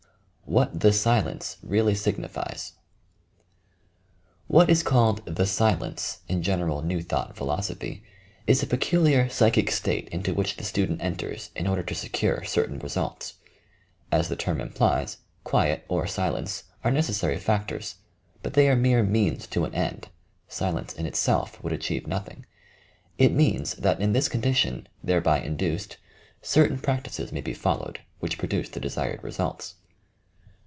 [0.43, 2.73] WHAT "the Sn ENCE" REALLY SIGNIFIES
[4.51, 8.03] Wh^t is called "the silence" in general New Thought philosophy,
[8.47, 12.79] is a peculiar psychic state into which the student enters in order to secure certain
[12.79, 13.35] results.
[14.11, 17.95] Aa the terra implies, quiet or silence are necessary factors,
[18.43, 20.09] but they are mere means to au end;
[20.49, 22.45] silence in itself would achieve nothing.
[23.17, 25.95] It means that in this condition, thereby induced,
[26.41, 29.75] certain practices may be followed, which pro duce the desired results.